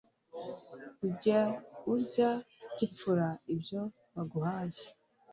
[1.07, 1.39] ujye
[1.93, 2.29] urya
[2.77, 3.81] gipfura ibyo
[4.13, 4.83] baguhaye